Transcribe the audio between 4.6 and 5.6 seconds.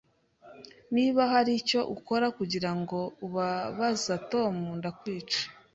nzakwica